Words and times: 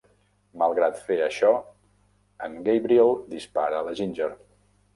Malgrat 0.61 1.01
fer 1.09 1.17
això, 1.25 1.51
en 2.49 2.57
Gabriel 2.71 3.15
dispara 3.37 3.79
a 3.83 3.87
la 3.91 3.97
Ginger. 4.01 4.35